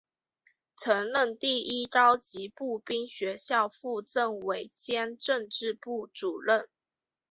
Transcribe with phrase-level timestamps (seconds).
[0.75, 6.67] 曾任第一高级步兵学校副政委兼政治部主任。